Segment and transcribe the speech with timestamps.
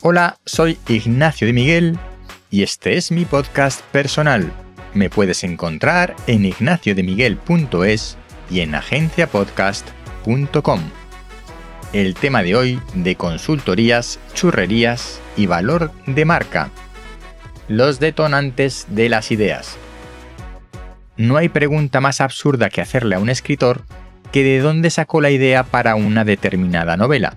[0.00, 1.98] Hola, soy Ignacio de Miguel
[2.52, 4.52] y este es mi podcast personal.
[4.94, 8.16] Me puedes encontrar en ignaciodemiguel.es
[8.48, 10.80] y en agenciapodcast.com.
[11.92, 16.70] El tema de hoy de consultorías, churrerías y valor de marca.
[17.66, 19.76] Los detonantes de las ideas.
[21.16, 23.82] No hay pregunta más absurda que hacerle a un escritor
[24.30, 27.36] que de dónde sacó la idea para una determinada novela.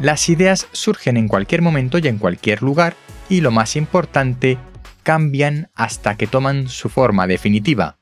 [0.00, 2.94] Las ideas surgen en cualquier momento y en cualquier lugar
[3.28, 4.58] y lo más importante,
[5.02, 7.96] cambian hasta que toman su forma definitiva.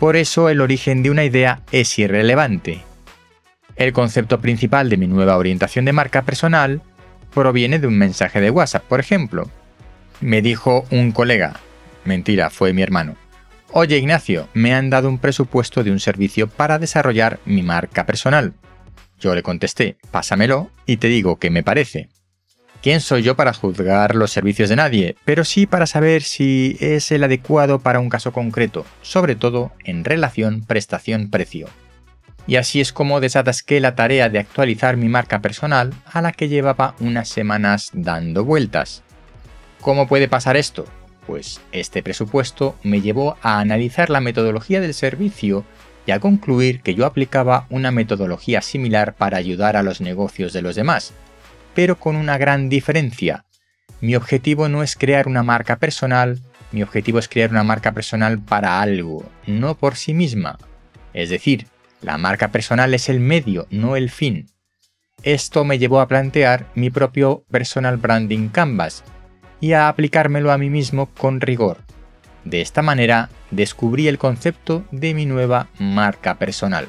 [0.00, 2.82] Por eso el origen de una idea es irrelevante.
[3.76, 6.82] El concepto principal de mi nueva orientación de marca personal
[7.32, 9.50] proviene de un mensaje de WhatsApp, por ejemplo.
[10.20, 11.60] Me dijo un colega,
[12.04, 13.16] mentira, fue mi hermano,
[13.76, 18.54] Oye Ignacio, me han dado un presupuesto de un servicio para desarrollar mi marca personal.
[19.20, 22.08] Yo le contesté, pásamelo y te digo qué me parece.
[22.82, 25.16] ¿Quién soy yo para juzgar los servicios de nadie?
[25.24, 30.04] Pero sí para saber si es el adecuado para un caso concreto, sobre todo en
[30.04, 31.68] relación prestación-precio.
[32.46, 36.48] Y así es como desatasqué la tarea de actualizar mi marca personal a la que
[36.48, 39.02] llevaba unas semanas dando vueltas.
[39.80, 40.84] ¿Cómo puede pasar esto?
[41.26, 45.64] Pues este presupuesto me llevó a analizar la metodología del servicio
[46.06, 50.62] y a concluir que yo aplicaba una metodología similar para ayudar a los negocios de
[50.62, 51.12] los demás,
[51.74, 53.44] pero con una gran diferencia.
[54.00, 56.40] Mi objetivo no es crear una marca personal,
[56.72, 60.58] mi objetivo es crear una marca personal para algo, no por sí misma.
[61.12, 61.68] Es decir,
[62.02, 64.48] la marca personal es el medio, no el fin.
[65.22, 69.04] Esto me llevó a plantear mi propio Personal Branding Canvas,
[69.60, 71.83] y a aplicármelo a mí mismo con rigor.
[72.44, 76.88] De esta manera descubrí el concepto de mi nueva marca personal.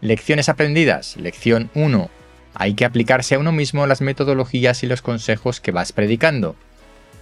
[0.00, 1.16] Lecciones aprendidas.
[1.16, 2.10] Lección 1.
[2.54, 6.56] Hay que aplicarse a uno mismo las metodologías y los consejos que vas predicando.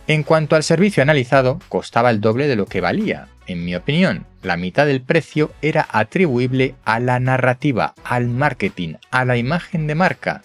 [0.06, 3.28] En cuanto al servicio analizado, costaba el doble de lo que valía.
[3.46, 9.24] En mi opinión, la mitad del precio era atribuible a la narrativa, al marketing, a
[9.24, 10.42] la imagen de marca,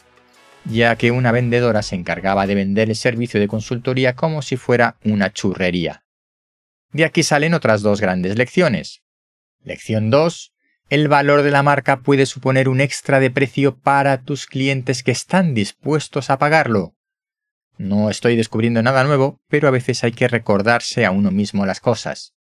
[0.66, 4.98] ya que una vendedora se encargaba de vender el servicio de consultoría como si fuera
[5.04, 6.05] una churrería.
[6.96, 9.02] De aquí salen otras dos grandes lecciones.
[9.66, 10.54] Lección 2.
[10.90, 15.12] El valor de la marca puede suponer un extra de precio para tus clientes que
[15.12, 16.96] están dispuestos a pagarlo.
[17.78, 21.82] No estoy descubriendo nada nuevo, pero a veces hay que recordarse a uno mismo las
[21.82, 22.34] cosas.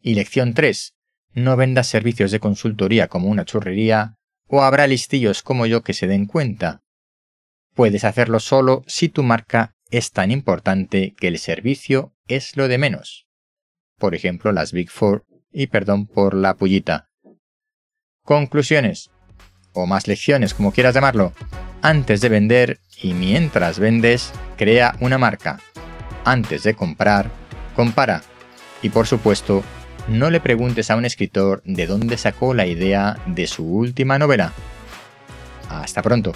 [0.00, 0.94] Y lección 3.
[1.32, 4.14] No vendas servicios de consultoría como una churrería,
[4.46, 6.84] o habrá listillos como yo que se den cuenta.
[7.74, 12.78] Puedes hacerlo solo si tu marca es tan importante que el servicio es lo de
[12.78, 13.24] menos.
[13.98, 17.08] Por ejemplo, las Big Four, y perdón por la pullita.
[18.24, 19.10] Conclusiones,
[19.72, 21.32] o más lecciones, como quieras llamarlo.
[21.82, 25.60] Antes de vender y mientras vendes, crea una marca.
[26.24, 27.30] Antes de comprar,
[27.76, 28.22] compara.
[28.82, 29.62] Y por supuesto,
[30.08, 34.52] no le preguntes a un escritor de dónde sacó la idea de su última novela.
[35.68, 36.32] Hasta pronto.